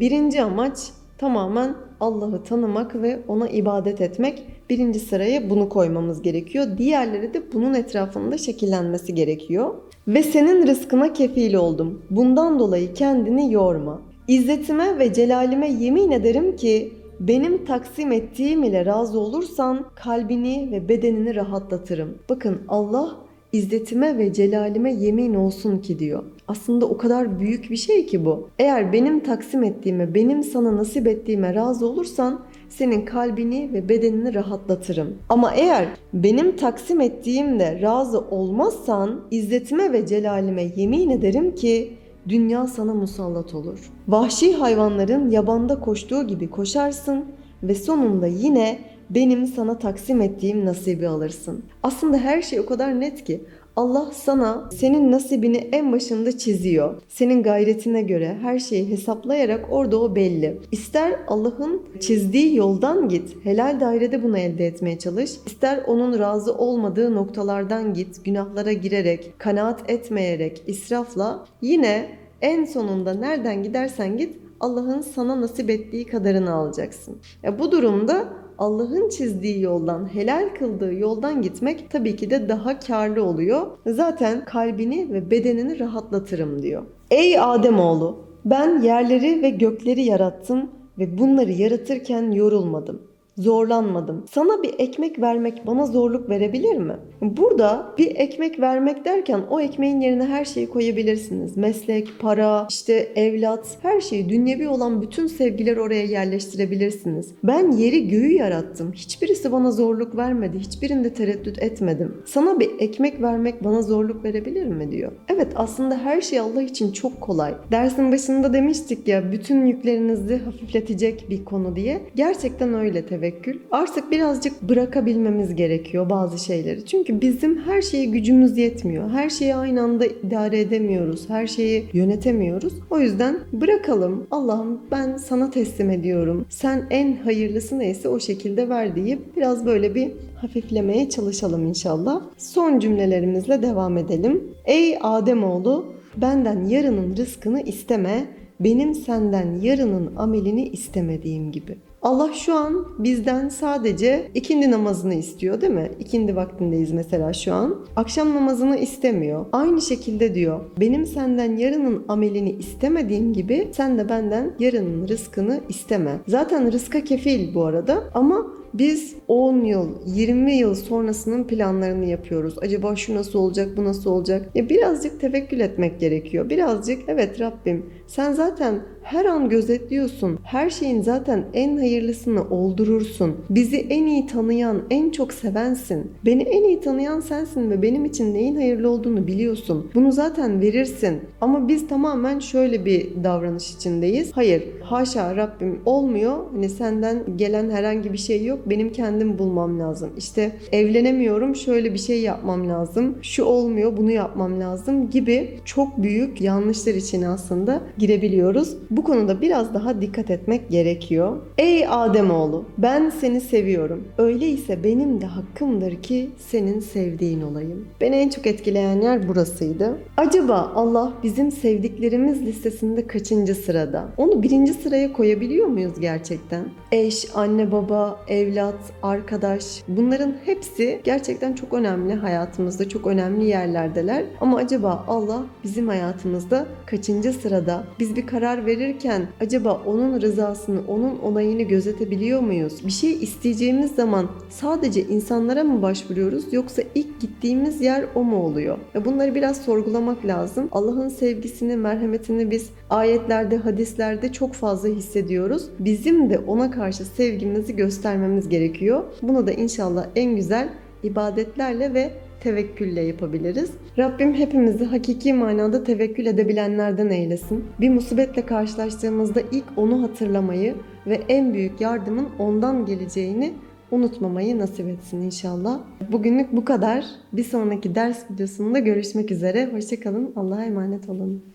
birinci 0.00 0.42
amaç 0.42 0.78
tamamen 1.18 1.74
Allah'ı 2.00 2.42
tanımak 2.42 3.02
ve 3.02 3.18
ona 3.28 3.48
ibadet 3.48 4.00
etmek. 4.00 4.42
Birinci 4.70 5.00
sıraya 5.00 5.50
bunu 5.50 5.68
koymamız 5.68 6.22
gerekiyor. 6.22 6.66
Diğerleri 6.78 7.34
de 7.34 7.52
bunun 7.52 7.74
etrafında 7.74 8.38
şekillenmesi 8.38 9.14
gerekiyor. 9.14 9.74
Ve 10.08 10.22
senin 10.22 10.66
rızkına 10.66 11.12
kefil 11.12 11.54
oldum. 11.54 12.02
Bundan 12.10 12.58
dolayı 12.58 12.94
kendini 12.94 13.52
yorma. 13.52 14.00
İzzetime 14.28 14.98
ve 14.98 15.12
celalime 15.12 15.68
yemin 15.68 16.10
ederim 16.10 16.56
ki 16.56 16.92
benim 17.20 17.64
taksim 17.64 18.12
ettiğim 18.12 18.62
ile 18.62 18.86
razı 18.86 19.20
olursan 19.20 19.84
kalbini 19.94 20.68
ve 20.72 20.88
bedenini 20.88 21.34
rahatlatırım. 21.34 22.18
Bakın 22.28 22.62
Allah 22.68 23.16
İzzetime 23.54 24.18
ve 24.18 24.32
celalime 24.32 24.92
yemin 24.94 25.34
olsun 25.34 25.78
ki 25.78 25.98
diyor. 25.98 26.22
Aslında 26.48 26.86
o 26.86 26.96
kadar 26.96 27.40
büyük 27.40 27.70
bir 27.70 27.76
şey 27.76 28.06
ki 28.06 28.24
bu. 28.24 28.48
Eğer 28.58 28.92
benim 28.92 29.20
taksim 29.20 29.64
ettiğime, 29.64 30.14
benim 30.14 30.42
sana 30.42 30.76
nasip 30.76 31.06
ettiğime 31.06 31.54
razı 31.54 31.86
olursan 31.86 32.40
senin 32.68 33.04
kalbini 33.04 33.70
ve 33.72 33.88
bedenini 33.88 34.34
rahatlatırım. 34.34 35.14
Ama 35.28 35.52
eğer 35.54 35.88
benim 36.14 36.56
taksim 36.56 37.00
ettiğimde 37.00 37.80
razı 37.82 38.20
olmazsan 38.20 39.20
izzetime 39.30 39.92
ve 39.92 40.06
celalime 40.06 40.62
yemin 40.76 41.10
ederim 41.10 41.54
ki 41.54 41.92
dünya 42.28 42.66
sana 42.66 42.94
musallat 42.94 43.54
olur. 43.54 43.92
Vahşi 44.08 44.54
hayvanların 44.54 45.30
yabanda 45.30 45.80
koştuğu 45.80 46.26
gibi 46.26 46.50
koşarsın 46.50 47.24
ve 47.62 47.74
sonunda 47.74 48.26
yine 48.26 48.78
benim 49.10 49.46
sana 49.46 49.78
taksim 49.78 50.20
ettiğim 50.20 50.64
nasibi 50.64 51.08
alırsın. 51.08 51.64
Aslında 51.82 52.18
her 52.18 52.42
şey 52.42 52.60
o 52.60 52.66
kadar 52.66 53.00
net 53.00 53.24
ki 53.24 53.40
Allah 53.76 54.10
sana 54.12 54.70
senin 54.72 55.12
nasibini 55.12 55.56
en 55.56 55.92
başında 55.92 56.38
çiziyor. 56.38 57.02
Senin 57.08 57.42
gayretine 57.42 58.02
göre 58.02 58.36
her 58.42 58.58
şeyi 58.58 58.88
hesaplayarak 58.88 59.66
orada 59.70 60.00
o 60.00 60.16
belli. 60.16 60.58
İster 60.72 61.20
Allah'ın 61.28 61.82
çizdiği 62.00 62.56
yoldan 62.56 63.08
git, 63.08 63.44
helal 63.44 63.80
dairede 63.80 64.22
bunu 64.22 64.38
elde 64.38 64.66
etmeye 64.66 64.98
çalış. 64.98 65.30
İster 65.46 65.82
onun 65.86 66.18
razı 66.18 66.54
olmadığı 66.54 67.14
noktalardan 67.14 67.94
git, 67.94 68.24
günahlara 68.24 68.72
girerek, 68.72 69.32
kanaat 69.38 69.90
etmeyerek, 69.90 70.62
israfla 70.66 71.46
yine 71.62 72.08
en 72.42 72.64
sonunda 72.64 73.14
nereden 73.14 73.62
gidersen 73.62 74.16
git 74.16 74.36
Allah'ın 74.60 75.00
sana 75.00 75.40
nasip 75.40 75.70
ettiği 75.70 76.06
kadarını 76.06 76.52
alacaksın. 76.52 77.16
Ya 77.42 77.58
bu 77.58 77.72
durumda 77.72 78.28
Allah'ın 78.58 79.08
çizdiği 79.08 79.60
yoldan, 79.60 80.14
helal 80.14 80.48
kıldığı 80.58 80.94
yoldan 80.94 81.42
gitmek 81.42 81.90
tabii 81.90 82.16
ki 82.16 82.30
de 82.30 82.48
daha 82.48 82.78
karlı 82.78 83.24
oluyor. 83.24 83.66
Zaten 83.86 84.44
kalbini 84.44 85.12
ve 85.12 85.30
bedenini 85.30 85.78
rahatlatırım 85.78 86.62
diyor. 86.62 86.82
Ey 87.10 87.40
Ademoğlu, 87.40 88.18
ben 88.44 88.82
yerleri 88.82 89.42
ve 89.42 89.50
gökleri 89.50 90.02
yarattım 90.02 90.70
ve 90.98 91.18
bunları 91.18 91.52
yaratırken 91.52 92.30
yorulmadım 92.30 93.02
zorlanmadım. 93.38 94.24
Sana 94.30 94.62
bir 94.62 94.74
ekmek 94.78 95.20
vermek 95.20 95.66
bana 95.66 95.86
zorluk 95.86 96.30
verebilir 96.30 96.76
mi? 96.76 96.96
Burada 97.20 97.94
bir 97.98 98.16
ekmek 98.16 98.60
vermek 98.60 99.04
derken 99.04 99.40
o 99.50 99.60
ekmeğin 99.60 100.00
yerine 100.00 100.24
her 100.24 100.44
şeyi 100.44 100.70
koyabilirsiniz. 100.70 101.56
Meslek, 101.56 102.08
para, 102.18 102.66
işte 102.70 103.12
evlat, 103.16 103.78
her 103.82 104.00
şeyi 104.00 104.28
dünyevi 104.28 104.68
olan 104.68 105.02
bütün 105.02 105.26
sevgiler 105.26 105.76
oraya 105.76 106.04
yerleştirebilirsiniz. 106.04 107.34
Ben 107.44 107.70
yeri 107.70 108.08
göğü 108.08 108.32
yarattım. 108.32 108.92
Hiçbirisi 108.92 109.52
bana 109.52 109.70
zorluk 109.70 110.16
vermedi. 110.16 110.58
Hiçbirinde 110.58 111.12
tereddüt 111.14 111.62
etmedim. 111.62 112.22
Sana 112.26 112.60
bir 112.60 112.70
ekmek 112.78 113.22
vermek 113.22 113.64
bana 113.64 113.82
zorluk 113.82 114.24
verebilir 114.24 114.66
mi 114.66 114.92
diyor. 114.92 115.12
Evet 115.28 115.48
aslında 115.54 115.98
her 115.98 116.20
şey 116.20 116.40
Allah 116.40 116.62
için 116.62 116.92
çok 116.92 117.20
kolay. 117.20 117.54
Dersin 117.70 118.12
başında 118.12 118.52
demiştik 118.52 119.08
ya 119.08 119.32
bütün 119.32 119.66
yüklerinizi 119.66 120.36
hafifletecek 120.36 121.26
bir 121.30 121.44
konu 121.44 121.76
diye. 121.76 122.00
Gerçekten 122.14 122.74
öyle 122.74 123.06
tevekkül 123.06 123.23
tevekkül. 123.24 123.58
Artık 123.70 124.10
birazcık 124.10 124.62
bırakabilmemiz 124.62 125.54
gerekiyor 125.54 126.10
bazı 126.10 126.44
şeyleri. 126.44 126.86
Çünkü 126.86 127.20
bizim 127.20 127.58
her 127.58 127.82
şeye 127.82 128.04
gücümüz 128.04 128.58
yetmiyor. 128.58 129.10
Her 129.10 129.30
şeyi 129.30 129.54
aynı 129.54 129.82
anda 129.82 130.06
idare 130.06 130.60
edemiyoruz. 130.60 131.28
Her 131.28 131.46
şeyi 131.46 131.86
yönetemiyoruz. 131.92 132.72
O 132.90 132.98
yüzden 132.98 133.38
bırakalım. 133.52 134.26
Allah'ım 134.30 134.80
ben 134.90 135.16
sana 135.16 135.50
teslim 135.50 135.90
ediyorum. 135.90 136.46
Sen 136.48 136.86
en 136.90 137.16
hayırlısı 137.16 137.78
neyse 137.78 138.08
o 138.08 138.20
şekilde 138.20 138.68
ver 138.68 138.96
deyip 138.96 139.36
biraz 139.36 139.66
böyle 139.66 139.94
bir 139.94 140.12
hafiflemeye 140.36 141.08
çalışalım 141.08 141.66
inşallah. 141.66 142.22
Son 142.38 142.78
cümlelerimizle 142.78 143.62
devam 143.62 143.98
edelim. 143.98 144.42
Ey 144.64 144.98
Ademoğlu 145.00 145.86
benden 146.16 146.64
yarının 146.64 147.16
rızkını 147.16 147.60
isteme, 147.60 148.24
benim 148.60 148.94
senden 148.94 149.60
yarının 149.62 150.16
amelini 150.16 150.68
istemediğim 150.68 151.52
gibi. 151.52 151.76
Allah 152.04 152.32
şu 152.32 152.54
an 152.54 152.86
bizden 152.98 153.48
sadece 153.48 154.30
ikindi 154.34 154.70
namazını 154.70 155.14
istiyor 155.14 155.60
değil 155.60 155.72
mi? 155.72 155.90
İkindi 156.00 156.36
vaktindeyiz 156.36 156.92
mesela 156.92 157.32
şu 157.32 157.54
an. 157.54 157.86
Akşam 157.96 158.34
namazını 158.34 158.76
istemiyor. 158.76 159.46
Aynı 159.52 159.80
şekilde 159.82 160.34
diyor. 160.34 160.60
Benim 160.80 161.06
senden 161.06 161.56
yarının 161.56 162.04
amelini 162.08 162.52
istemediğim 162.52 163.32
gibi 163.32 163.68
sen 163.72 163.98
de 163.98 164.08
benden 164.08 164.54
yarının 164.58 165.08
rızkını 165.08 165.60
isteme. 165.68 166.20
Zaten 166.28 166.72
rızka 166.72 167.04
kefil 167.04 167.54
bu 167.54 167.64
arada 167.64 168.04
ama 168.14 168.46
biz 168.74 169.14
10 169.28 169.64
yıl, 169.64 169.88
20 170.06 170.54
yıl 170.54 170.74
sonrasının 170.74 171.44
planlarını 171.44 172.04
yapıyoruz. 172.04 172.54
Acaba 172.60 172.96
şu 172.96 173.14
nasıl 173.14 173.38
olacak, 173.38 173.68
bu 173.76 173.84
nasıl 173.84 174.10
olacak? 174.10 174.50
Ya 174.54 174.68
birazcık 174.68 175.20
tevekkül 175.20 175.60
etmek 175.60 176.00
gerekiyor. 176.00 176.50
Birazcık 176.50 177.02
evet 177.08 177.40
Rabbim 177.40 177.86
sen 178.06 178.32
zaten 178.32 178.74
her 179.02 179.24
an 179.24 179.48
gözetliyorsun. 179.48 180.38
Her 180.42 180.70
şeyin 180.70 181.02
zaten 181.02 181.44
en 181.54 181.76
hayırlısını 181.76 182.50
oldurursun. 182.50 183.36
Bizi 183.50 183.76
en 183.76 184.06
iyi 184.06 184.26
tanıyan, 184.26 184.82
en 184.90 185.10
çok 185.10 185.32
sevensin. 185.32 186.12
Beni 186.24 186.42
en 186.42 186.64
iyi 186.64 186.80
tanıyan 186.80 187.20
sensin 187.20 187.70
ve 187.70 187.82
benim 187.82 188.04
için 188.04 188.34
neyin 188.34 188.56
hayırlı 188.56 188.90
olduğunu 188.90 189.26
biliyorsun. 189.26 189.90
Bunu 189.94 190.12
zaten 190.12 190.60
verirsin. 190.60 191.20
Ama 191.40 191.68
biz 191.68 191.88
tamamen 191.88 192.38
şöyle 192.38 192.84
bir 192.84 193.24
davranış 193.24 193.74
içindeyiz. 193.74 194.30
Hayır, 194.32 194.64
haşa 194.82 195.36
Rabbim 195.36 195.80
olmuyor. 195.86 196.36
Hani 196.52 196.68
senden 196.68 197.36
gelen 197.36 197.70
herhangi 197.70 198.12
bir 198.12 198.18
şey 198.18 198.44
yok. 198.44 198.63
Benim 198.66 198.92
kendim 198.92 199.38
bulmam 199.38 199.80
lazım. 199.80 200.10
İşte 200.16 200.52
evlenemiyorum, 200.72 201.56
şöyle 201.56 201.94
bir 201.94 201.98
şey 201.98 202.20
yapmam 202.20 202.68
lazım. 202.68 203.18
Şu 203.22 203.44
olmuyor, 203.44 203.96
bunu 203.96 204.10
yapmam 204.10 204.60
lazım 204.60 205.10
gibi 205.10 205.58
çok 205.64 206.02
büyük 206.02 206.40
yanlışlar 206.40 206.94
için 206.94 207.22
aslında 207.22 207.80
girebiliyoruz. 207.98 208.76
Bu 208.90 209.04
konuda 209.04 209.40
biraz 209.40 209.74
daha 209.74 210.00
dikkat 210.00 210.30
etmek 210.30 210.70
gerekiyor. 210.70 211.36
Ey 211.58 211.86
Ademoğlu 211.88 212.64
ben 212.78 213.10
seni 213.10 213.40
seviyorum. 213.40 214.08
Öyleyse 214.18 214.84
benim 214.84 215.20
de 215.20 215.26
hakkımdır 215.26 216.02
ki 216.02 216.30
senin 216.38 216.80
sevdiğin 216.80 217.42
olayım. 217.42 217.88
Beni 218.00 218.16
en 218.16 218.28
çok 218.28 218.46
etkileyen 218.46 219.00
yer 219.00 219.28
burasıydı. 219.28 219.98
Acaba 220.16 220.72
Allah 220.74 221.12
bizim 221.22 221.50
sevdiklerimiz 221.52 222.42
listesinde 222.46 223.06
kaçıncı 223.06 223.54
sırada? 223.54 224.08
Onu 224.16 224.42
birinci 224.42 224.74
sıraya 224.74 225.12
koyabiliyor 225.12 225.66
muyuz 225.66 226.00
gerçekten? 226.00 226.64
Eş, 226.94 227.26
anne 227.34 227.72
baba, 227.72 228.20
evlat, 228.28 228.74
arkadaş 229.02 229.82
bunların 229.88 230.34
hepsi 230.44 231.00
gerçekten 231.04 231.52
çok 231.52 231.72
önemli 231.72 232.14
hayatımızda 232.14 232.88
çok 232.88 233.06
önemli 233.06 233.44
yerlerdeler. 233.44 234.24
Ama 234.40 234.56
acaba 234.56 235.04
Allah 235.08 235.42
bizim 235.64 235.88
hayatımızda 235.88 236.66
kaçıncı 236.86 237.32
sırada? 237.32 237.84
Biz 237.98 238.16
bir 238.16 238.26
karar 238.26 238.66
verir 238.66 238.84
verirken 238.94 239.26
acaba 239.40 239.82
onun 239.86 240.20
rızasını, 240.20 240.80
onun 240.88 241.18
onayını 241.18 241.62
gözetebiliyor 241.62 242.40
muyuz? 242.40 242.86
Bir 242.86 242.90
şey 242.92 243.12
isteyeceğimiz 243.12 243.94
zaman 243.94 244.30
sadece 244.48 245.02
insanlara 245.02 245.64
mı 245.64 245.82
başvuruyoruz 245.82 246.52
yoksa 246.52 246.82
ilk 246.94 247.20
gittiğimiz 247.20 247.80
yer 247.80 248.04
o 248.14 248.24
mu 248.24 248.36
oluyor? 248.36 248.78
Bunları 249.04 249.34
biraz 249.34 249.56
sorgulamak 249.56 250.26
lazım. 250.26 250.68
Allah'ın 250.72 251.08
sevgisini, 251.08 251.76
merhametini 251.76 252.50
biz 252.50 252.70
ayetlerde, 252.90 253.56
hadislerde 253.56 254.32
çok 254.32 254.52
fazla 254.52 254.88
hissediyoruz. 254.88 255.68
Bizim 255.78 256.30
de 256.30 256.38
ona 256.38 256.70
karşı 256.84 257.04
sevgimizi 257.04 257.76
göstermemiz 257.76 258.48
gerekiyor. 258.48 259.04
Bunu 259.22 259.46
da 259.46 259.52
inşallah 259.52 260.06
en 260.16 260.36
güzel 260.36 260.68
ibadetlerle 261.02 261.94
ve 261.94 262.10
tevekkülle 262.40 263.00
yapabiliriz. 263.00 263.70
Rabbim 263.98 264.34
hepimizi 264.34 264.84
hakiki 264.84 265.32
manada 265.32 265.84
tevekkül 265.84 266.26
edebilenlerden 266.26 267.08
eylesin. 267.10 267.64
Bir 267.80 267.90
musibetle 267.90 268.46
karşılaştığımızda 268.46 269.40
ilk 269.52 269.64
onu 269.76 270.02
hatırlamayı 270.02 270.74
ve 271.06 271.20
en 271.28 271.54
büyük 271.54 271.80
yardımın 271.80 272.28
ondan 272.38 272.86
geleceğini 272.86 273.52
unutmamayı 273.90 274.58
nasip 274.58 274.88
etsin 274.88 275.22
inşallah. 275.22 275.80
Bugünlük 276.12 276.52
bu 276.52 276.64
kadar. 276.64 277.04
Bir 277.32 277.44
sonraki 277.44 277.94
ders 277.94 278.30
videosunda 278.30 278.78
görüşmek 278.78 279.30
üzere. 279.30 279.68
Hoşçakalın. 279.72 280.32
Allah'a 280.36 280.64
emanet 280.64 281.08
olun. 281.08 281.53